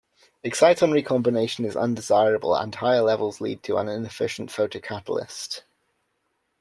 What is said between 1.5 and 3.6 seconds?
is undesirable and higher levels